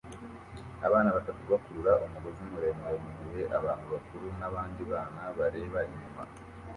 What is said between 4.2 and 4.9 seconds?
nabandi